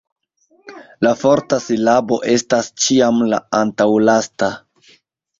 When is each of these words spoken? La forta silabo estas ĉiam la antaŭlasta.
La 1.07 1.09
forta 1.23 1.59
silabo 1.65 2.17
estas 2.35 2.69
ĉiam 2.85 3.19
la 3.33 3.39
antaŭlasta. 3.59 4.49